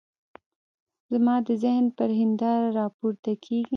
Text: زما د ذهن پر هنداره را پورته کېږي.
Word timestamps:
زما 1.11 1.35
د 1.47 1.49
ذهن 1.63 1.85
پر 1.97 2.09
هنداره 2.19 2.69
را 2.77 2.85
پورته 2.97 3.31
کېږي. 3.43 3.69